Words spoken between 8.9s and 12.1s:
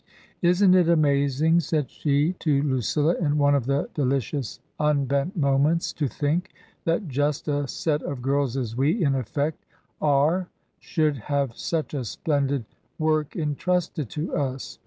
in effect, are, should have such a